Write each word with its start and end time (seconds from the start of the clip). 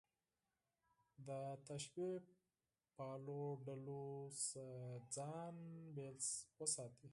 له 1.27 1.39
تشبیه 1.67 2.13
پالو 2.97 3.41
ډلو 3.65 4.05
څخه 4.43 4.67
ځان 5.15 5.55
بېل 5.95 6.17
وساتي. 6.59 7.09